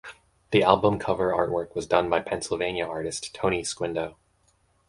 [0.49, 4.15] The album cover artwork was done by Pennsylvania artist Tony Squindo.